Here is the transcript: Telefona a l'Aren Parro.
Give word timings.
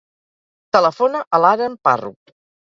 Telefona 0.75 1.21
a 1.23 1.41
l'Aren 1.45 1.77
Parro. 1.89 2.13